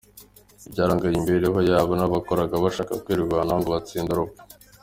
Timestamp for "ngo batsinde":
3.61-4.11